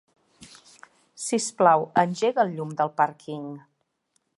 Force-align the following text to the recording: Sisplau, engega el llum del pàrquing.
Sisplau, 1.25 1.87
engega 2.05 2.45
el 2.49 2.57
llum 2.57 2.73
del 2.83 2.95
pàrquing. 3.05 3.49